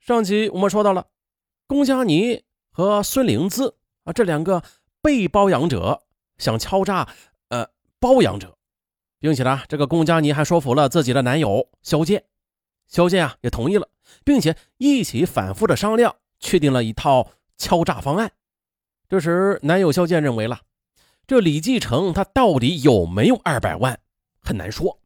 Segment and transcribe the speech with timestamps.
[0.00, 1.08] 上集我们说到了，
[1.66, 4.62] 龚佳妮和孙灵姿啊这两个
[5.02, 6.04] 被包养者
[6.38, 7.06] 想敲诈
[7.48, 8.56] 呃包养者，
[9.18, 12.24] 并且呢，这个龚佳妮还说服了自己的男友肖剑，
[12.86, 13.90] 肖剑啊也同意了，
[14.24, 18.32] 并且一起反复的商量，确定了一套敲诈方案。
[19.06, 20.62] 这时，男友肖剑认为了，
[21.26, 24.00] 这李继承他到底有没有二百万
[24.40, 24.98] 很难说。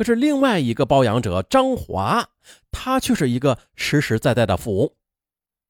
[0.00, 2.26] 可是另外一个包养者张华，
[2.70, 4.90] 他却是一个实实在在的富翁，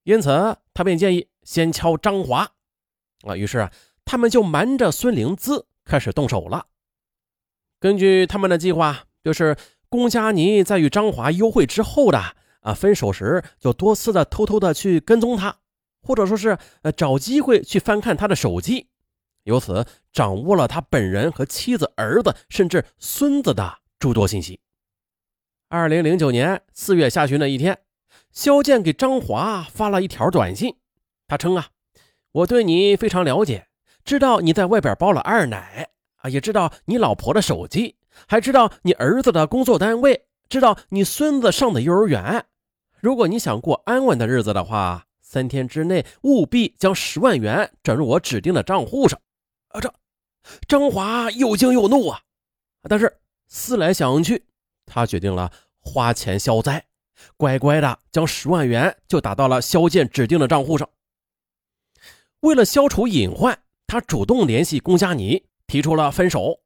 [0.05, 2.49] 因此他便建议先敲张华。
[3.23, 3.73] 啊，于是啊，
[4.05, 6.67] 他们就瞒着孙灵姿开始动手了。
[7.81, 9.57] 根据他们的计划，就是
[9.89, 15.57] 龚佳妮在与张华幽会之后的啊，分手时就多次的偷偷的去跟踪他，
[16.03, 18.87] 或者说是呃找机会去翻看他的手机，
[19.43, 23.80] 由此掌握了他本人和妻子、儿子甚至孙子的。
[24.01, 24.59] 诸多信息。
[25.69, 27.79] 二零零九年四月下旬的一天，
[28.33, 30.75] 肖剑给张华发了一条短信。
[31.29, 31.69] 他称啊，
[32.33, 33.69] 我对你非常了解，
[34.03, 42.47] 知道你在外边包了二奶啊，也知道你老婆的手机，还知道你儿子的工作单位，知道你孙子上的幼儿园。
[43.01, 49.21] 如果你想过安稳的日子的话，三天之内务必将十万元转入我指定的账户上。
[49.69, 49.93] 啊，这
[50.67, 52.23] 张华又惊又怒啊，
[52.89, 53.20] 但是。
[53.51, 54.47] 思来想去，
[54.87, 56.87] 他决定了花钱消灾，
[57.37, 60.89] 乖乖的将十万元就打到了肖剑指定的账户上。
[62.41, 66.61] 为了消除隐患，他主动联系龚佳妮，提出了分手。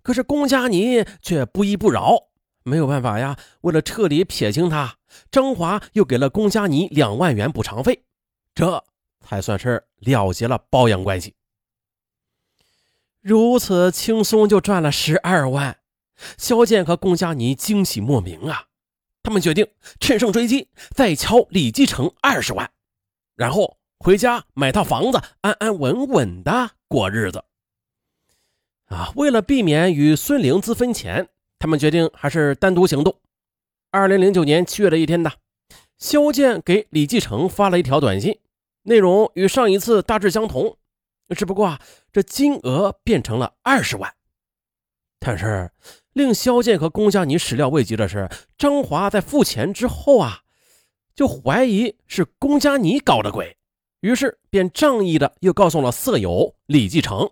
[0.00, 2.16] 可是龚佳妮却不依不饶，
[2.62, 3.36] 没有办法呀。
[3.62, 4.96] 为了彻底撇清他，
[5.30, 8.04] 张华又给了龚佳妮两万元补偿费，
[8.54, 8.82] 这
[9.20, 11.34] 才算是了结了包养关系。
[13.20, 15.81] 如此轻松就赚了十二万。
[16.38, 18.66] 肖剑和龚佳妮惊喜莫名啊！
[19.24, 19.68] 他们决定
[20.00, 22.68] 趁胜追击，再敲李继承二十万，
[23.36, 27.44] 然后回家买套房子，安安稳稳的过日子。
[28.86, 29.12] 啊！
[29.14, 31.28] 为了避免与孙灵姿分钱，
[31.60, 33.16] 他们决定还是单独行动。
[33.92, 35.30] 二零零九年七月的一天呢，
[35.98, 38.40] 肖剑给李继承发了一条短信，
[38.82, 40.76] 内容与上一次大致相同，
[41.36, 41.78] 只不过，
[42.12, 44.12] 这金额变成了二十万，
[45.20, 45.70] 但是。
[46.12, 48.28] 令萧剑和龚佳妮始料未及的是，
[48.58, 50.42] 张华在付钱之后啊，
[51.14, 53.56] 就怀疑是龚佳妮搞的鬼，
[54.00, 57.30] 于是便仗义的又告诉了色友李继承。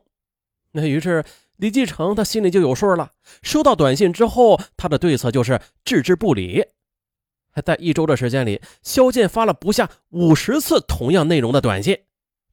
[0.73, 1.25] 那于是
[1.57, 3.13] 李继承他心里就有数了。
[3.43, 6.65] 收到短信之后，他的对策就是置之不理。
[7.67, 11.99] 在一周的时间里，萧剑发了不下五十次同样内容的短信，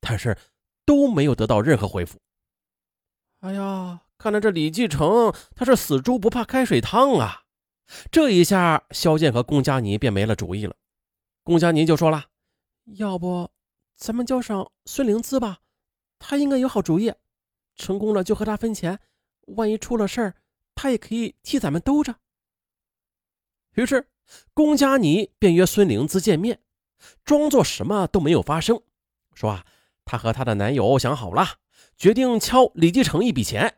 [0.01, 0.37] 但是
[0.85, 2.17] 都没有得到任何回复。
[3.41, 4.01] 哎呀！
[4.17, 7.43] 看来这李继承他是死猪不怕开水烫啊！
[8.11, 10.75] 这一下，萧剑和龚佳妮便没了主意了。
[11.43, 12.25] 龚佳妮就说了
[12.97, 13.51] ：“要不
[13.95, 15.59] 咱们叫上孙灵姿吧，
[16.19, 17.13] 她应该有好主意。
[17.75, 18.99] 成功了就和他分钱，
[19.55, 20.35] 万一出了事儿，
[20.73, 22.15] 他也可以替咱们兜着。”
[23.75, 24.09] 于是，
[24.53, 26.59] 龚佳妮便约孙灵姿见面，
[27.23, 28.81] 装作什么都没有发生，
[29.35, 29.65] 说：“啊，
[30.03, 31.59] 她和她的男友想好了，
[31.95, 33.76] 决定敲李继承一笔钱。”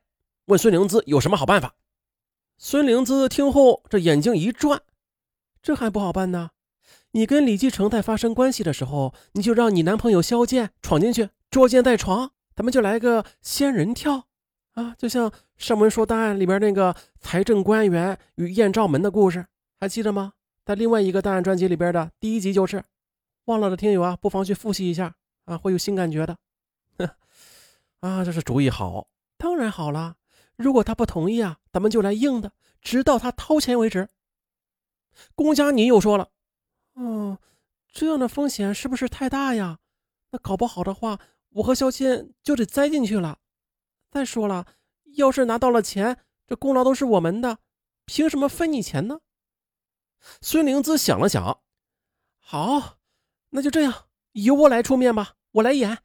[0.49, 1.75] 问孙灵姿有什么好办法？
[2.57, 4.81] 孙灵姿听后，这眼睛一转，
[5.61, 6.49] 这还不好办呢。
[7.11, 14.25] 你跟李继承在发生关系的时候，你就让你男朋友萧剑闯进去，捉奸在床，咱们就来个仙人跳
[14.73, 14.95] 啊！
[14.97, 19.45] 就像上文说档案里边那个财政官员与艳照门的故事，
[19.79, 20.33] 还记得吗？
[20.65, 22.83] 在另外一个档案专辑里边的第一集就是。
[23.45, 25.13] 忘了的听友啊，不妨去复习一下
[25.45, 26.35] 啊，会有新感觉的。
[26.97, 27.09] 哼
[28.01, 30.15] 啊，这是主意好，当然好了。
[30.59, 34.09] 如果他不同意啊，咱们就来硬的，直到他掏钱为止。
[35.33, 36.31] 龚佳妮又说了
[36.95, 37.37] ：“嗯，
[37.93, 39.79] 这样的风险是不是太大呀？
[40.31, 41.17] 那搞不好的话，
[41.51, 43.39] 我和肖谦就得栽进去了。
[44.11, 44.67] 再说了，
[45.15, 47.59] 要是拿到了钱，这功劳都是我们的，
[48.03, 49.21] 凭什么分你钱呢？”
[50.41, 51.61] 孙灵姿想了想
[52.37, 52.97] ：“好，
[53.51, 55.99] 那就这样，由我来出面吧，我来演，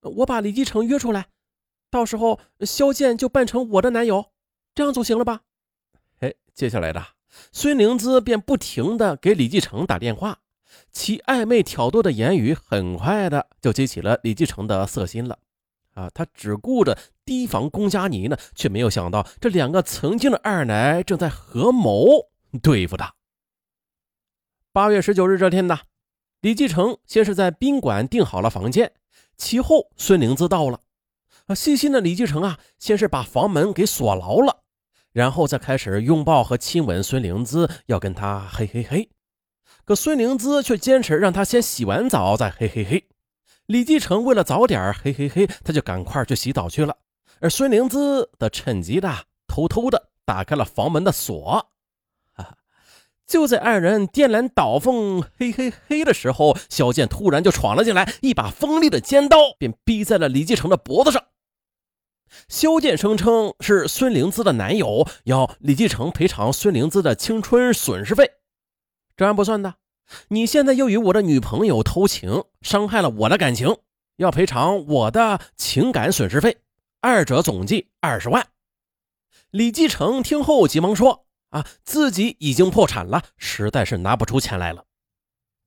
[0.00, 1.28] 我把李继承约出来。”
[1.90, 4.32] 到时候肖剑就扮成我的男友，
[4.74, 5.40] 这样总行了吧？
[6.20, 7.02] 哎，接下来的
[7.52, 10.40] 孙灵姿便不停的给李继承打电话，
[10.90, 15.38] 其暧昧挑逗的言语很快的就激起了李继承的色心了。
[15.94, 22.28] 啊，他只顾着提防龚佳妮呢，却没有想到这两个曾经的二奶正在合谋
[22.62, 23.14] 对付他。
[24.72, 25.78] 八月十九日这天呢，
[26.40, 28.92] 李继承先是在宾馆订好了房间，
[29.36, 30.80] 其后孙灵姿到了。
[31.48, 34.64] 啊，细心的李继承啊，先是把房门给锁牢了，
[35.12, 39.10] 然后再开始拥抱和亲吻孙灵姿，要跟她嘿嘿嘿。
[39.86, 43.08] 可孙灵姿却坚持让他先洗完澡再嘿嘿嘿。
[43.64, 46.98] 李继承为了早点嘿嘿嘿，他就赶快去洗澡去了。
[47.40, 49.10] 而孙灵姿则趁机的
[49.46, 51.70] 偷偷的打开了房门的锁。
[53.26, 61.24] 就在二人颠鸾倒凤嘿嘿嘿的时候，小贱突然就闯了进来，一把锋利的尖刀便逼在了李继承的脖子上。
[62.48, 68.30] 肖剑声称是孙灵姿的男友，要李继承赔偿孙灵姿的青春损失费。
[69.16, 69.74] 这还不算的，
[70.28, 73.76] 你现在又与我的女朋友偷情，伤害了我的感情，
[74.16, 76.58] 要赔偿我的情感损失费，
[77.00, 78.46] 二者总计二十万。
[79.50, 84.84] 李继承听后急忙说：“啊，自己已经破产了，实在是拿不出钱来了。”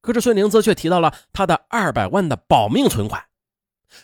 [0.02, 3.26] 可是孙灵姿却提到了他的二百万的保命存款。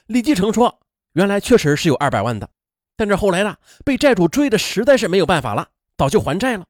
[0.08, 0.80] 李继承说。
[1.18, 2.48] 原来确实是有二百万的，
[2.96, 6.66] 但是后来呢，被债主追的实在是没有办法了，早就还债了。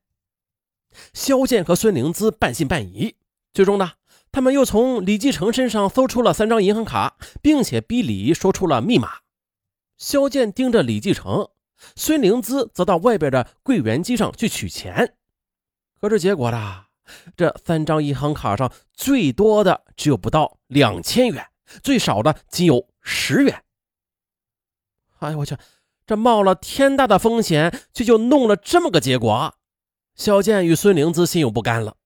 [1.13, 3.15] 肖剑和孙灵姿半信半疑，
[3.53, 3.91] 最终呢，
[4.31, 9.17] 他们又从李继承身上搜出了三张银行卡，并且逼李说出了密码。
[9.97, 11.49] 肖剑盯着李继承，
[11.97, 15.15] 孙灵姿则到外边的柜员机上去取钱。
[15.99, 16.85] 可是结果呢，
[17.35, 21.45] 这三张银行卡上最多的只有不到两千元，
[21.83, 23.61] 最少的仅有十元。
[25.19, 25.57] 哎呦我去！
[26.05, 29.55] 这冒了天大的风险，却就弄了这么个结果。
[30.15, 31.97] 萧剑与孙灵姿心有不甘了。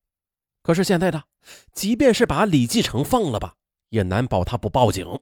[0.64, 1.24] 可是现在呢，
[1.72, 3.54] 即便是把李继承放了吧，
[3.90, 5.20] 也难保他不报警。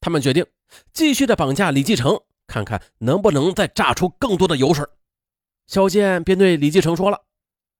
[0.00, 0.44] 他们决定
[0.92, 4.84] 继续的绑架李继承，看看能不能再榨出更多的油水。
[5.66, 7.22] 萧剑便对李继承说了：“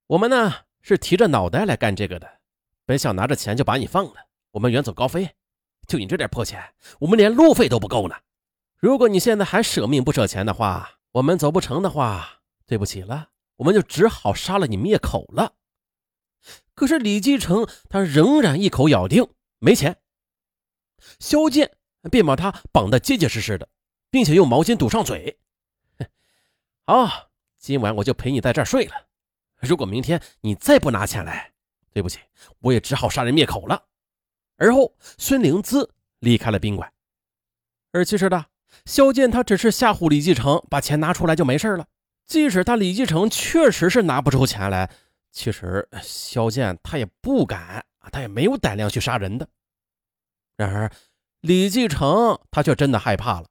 [0.06, 0.52] 我们呢
[0.82, 2.28] 是提着脑袋来干这个的，
[2.86, 4.14] 本想拿着钱就把你放了，
[4.52, 5.30] 我们远走高飞。
[5.86, 6.62] 就你这点破钱，
[7.00, 8.14] 我们连路费都不够呢。”
[8.78, 15.54] 如果你现在还舍命不舍钱的话，我们走不成的话，对不起了，我们就只好杀了你灭口了。
[16.74, 19.26] 可是李继承他仍然一口咬定
[19.58, 20.00] 没钱，
[21.18, 21.76] 萧剑
[22.08, 23.68] 便把他绑得结结实实的，
[24.10, 25.40] 并且用毛巾堵上嘴。
[26.86, 29.08] 好，今晚我就陪你在这儿睡了。
[29.60, 31.52] 如果明天你再不拿钱来，
[31.90, 32.20] 对不起，
[32.60, 33.88] 我也只好杀人灭口了。
[34.56, 36.92] 而后，孙灵姿离开了宾馆，
[37.90, 38.46] 而其实呢。
[38.84, 41.86] 萧剑他只是吓唬李继承，把钱拿出来就没事了。
[42.26, 44.90] 即使他李继承确实是拿不出钱来，
[45.32, 49.48] 其实萧剑他也不敢，他也没有胆量去杀人的。
[50.56, 50.90] 然而
[51.40, 53.46] 李继承他却真的害怕了，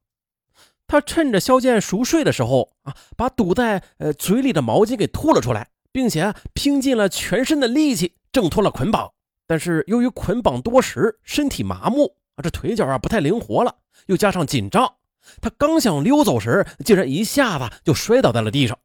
[0.85, 9.13] 他趁着萧剑熟睡的时候啊，把堵在呃嘴里的毛巾给吐了出来，并且拼尽了全身的力气挣脱了捆绑。
[9.47, 13.77] 但是由于捆绑多时，身体麻木啊，这腿脚啊不太灵活了，
[14.07, 14.96] 又加上紧张。
[15.41, 18.79] 他刚想溜走时，竟然一下子就摔倒在了地上，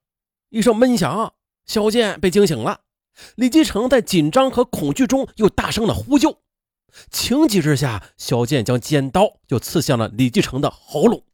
[0.51, 1.35] 一声闷响，
[1.65, 2.81] 萧剑被惊醒了。
[3.37, 6.39] 李继承在紧张和恐惧中又大声的呼救，
[7.11, 11.25] 情急之下，萧剑将尖刀就刺向了李继承的喉咙，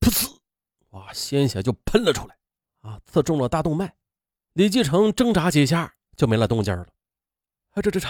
[0.00, 0.36] 噗呲，
[0.90, 2.36] 哇，鲜血就喷了出来，
[2.80, 3.94] 啊，刺中了大动脉。
[4.54, 6.86] 李继承挣扎几下就没了动静了。
[7.72, 8.08] 啊，这这这，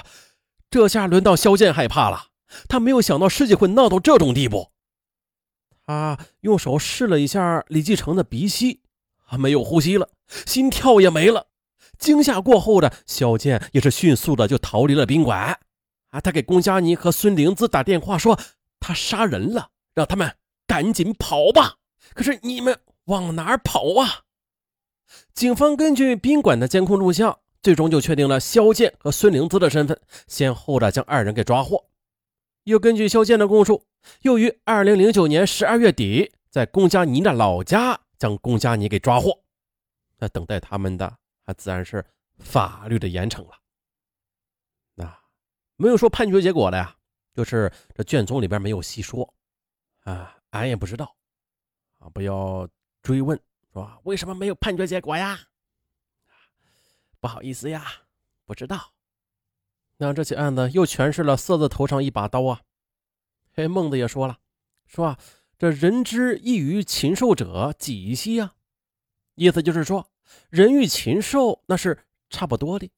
[0.69, 2.31] 这下轮到萧剑害怕了，
[2.69, 4.72] 他没有想到事情会闹到这种地步。
[5.87, 8.81] 他用手试了一下李继承的鼻息，
[9.27, 10.09] 啊，没有呼吸了，
[10.47, 11.49] 心跳也没了。
[11.99, 15.59] 惊吓过后的小健也是迅速的就逃离了宾馆。
[16.11, 18.39] 啊，他给龚佳妮和孙灵姿打电话说
[18.81, 20.37] 他杀人了，让他们
[20.67, 21.77] 赶紧跑吧。
[22.15, 24.23] 可是你们往哪儿跑啊？
[25.35, 31.87] 警方根据宾馆的监控录像，最终就确定了肖剑和孙灵姿的身份，先后的将二人给抓获。
[32.65, 33.85] 又根据肖剑的供述，
[34.23, 39.43] 又于二零零九年十二月底，在龚佳妮的老家将龚佳妮给抓获。
[40.19, 42.05] 那等待他们的，还自然是
[42.39, 43.59] 法律的严惩了。
[44.95, 45.19] 那
[45.77, 46.97] 没有说判决结果的呀，
[47.35, 49.35] 就是这卷宗里边没有细说
[50.05, 51.17] 啊，俺也不知道
[51.99, 52.69] 啊，不要
[53.03, 53.37] 追问，
[53.73, 53.99] 是吧？
[54.05, 55.41] 为什么没有判决结果呀？
[57.21, 57.85] 不好意思呀，
[58.45, 58.93] 不知道。
[59.97, 62.63] 那这起案子又诠释了“色字头上一把刀”啊！
[63.55, 64.39] 嘿，孟子也说了，
[64.87, 65.19] 说啊，
[65.59, 68.55] 这人之异于禽兽者，几兮啊？
[69.35, 70.11] 意思就是说，
[70.51, 72.91] 人与禽兽那是差不多的，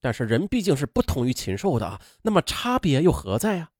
[0.00, 2.00] 但是人毕竟是不同于禽兽的啊。
[2.22, 3.70] 那么差别又何在啊？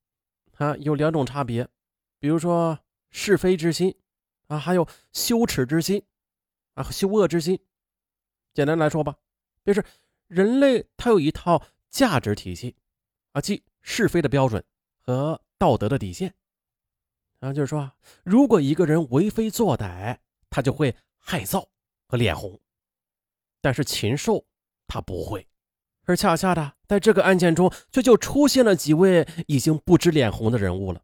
[0.56, 1.68] 啊，有两种差别，
[2.18, 2.78] 比如说
[3.10, 3.94] 是非之心
[4.46, 6.02] 啊，还有羞耻之心
[6.74, 7.58] 啊，羞恶之心。
[8.54, 9.16] 简单来说吧，
[9.64, 9.84] 就是
[10.26, 11.62] 人类他有一套。
[11.88, 12.76] 价值体系，
[13.32, 14.62] 啊，即是非的标准
[14.98, 16.34] 和道德的底线，
[17.40, 17.92] 啊，就是说，
[18.24, 20.18] 如果一个人为非作歹，
[20.50, 21.66] 他就会害臊
[22.06, 22.60] 和脸红，
[23.60, 24.44] 但是禽兽
[24.86, 25.46] 他不会，
[26.04, 31.02] 而恰恰的，在这个案件中，却就出现了几位已经不知脸红的人物了。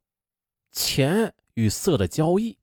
[0.70, 2.58] 钱与色的交易，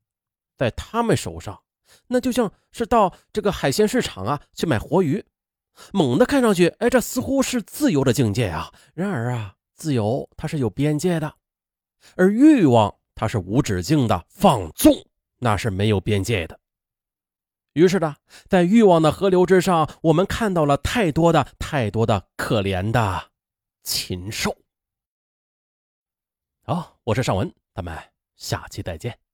[0.56, 1.62] 在他们手上，
[2.08, 5.24] 那就像是到这个海鲜市场啊去买活鱼，
[5.92, 8.72] 猛的看上去，哎，这似乎是自由的境界啊。
[8.94, 11.34] 然而啊，自由它是有边界的，
[12.16, 14.94] 而欲望它是无止境的放纵，
[15.38, 16.58] 那是没有边界的。
[17.74, 18.16] 于是呢，
[18.48, 23.30] 在欲望的河流之上，我们看到了太多的、太多的可怜的
[23.82, 24.56] 禽兽。
[26.64, 27.52] 好，我是尚文。
[27.72, 27.96] 咱们
[28.36, 29.29] 下期再见。